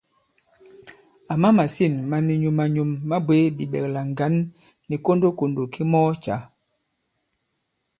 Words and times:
Àma 1.33 1.49
màsîn 1.57 1.93
ma 2.09 2.17
ni 2.25 2.33
nyum-a-nyum 2.43 2.91
ma 3.09 3.15
bwě 3.25 3.37
bìɓɛ̀klà 3.57 4.01
ŋgǎn 4.09 4.33
nì 4.87 4.95
kondokòndò 5.05 5.61
ki 5.73 5.81
mɔɔ 5.91 6.11
cǎ. 6.23 6.37